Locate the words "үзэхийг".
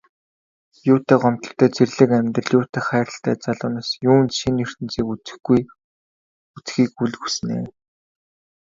5.13-6.93